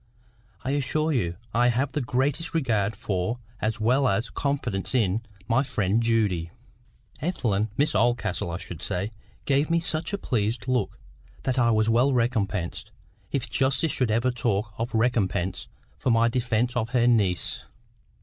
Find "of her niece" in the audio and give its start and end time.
16.75-17.65